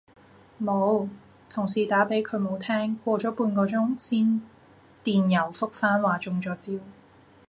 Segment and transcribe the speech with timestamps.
[0.59, 1.07] 冇，
[1.47, 4.41] 同事打畀佢冇聽，過咗半個鐘先
[5.03, 6.83] 電郵覆返話中咗招